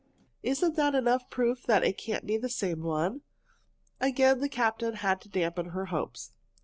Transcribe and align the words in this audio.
Isn't 0.41 0.75
that 0.77 0.95
enough 0.95 1.29
proof 1.29 1.61
that 1.67 1.83
it 1.83 1.95
can't 1.95 2.25
be 2.25 2.35
the 2.35 2.49
same 2.49 2.81
one?" 2.81 3.21
Again 3.99 4.39
the 4.39 4.49
captain 4.49 4.95
had 4.95 5.21
to 5.21 5.29
dampen 5.29 5.67
her 5.67 5.85
hopes. 5.93 6.31